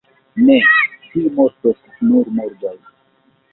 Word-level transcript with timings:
Ne, 0.45 0.55
ci 1.09 1.21
mortos 1.35 1.79
nur 2.09 2.35
morgaŭ. 2.41 2.75